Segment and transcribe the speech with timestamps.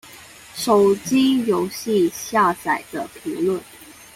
[0.55, 3.59] 手機遊戲下載的評論